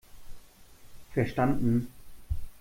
Verstanden! 1.13 1.91